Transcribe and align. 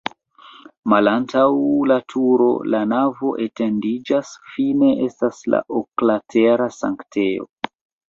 Malantaŭ 0.93 1.43
la 1.91 1.97
turo 2.13 2.47
la 2.77 2.81
navo 2.95 3.35
etendiĝas, 3.49 4.35
fine 4.57 4.93
estas 5.07 5.45
la 5.57 5.63
oklatera 5.85 6.73
sanktejo. 6.83 7.53